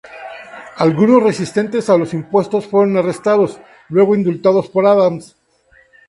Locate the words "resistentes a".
1.21-1.95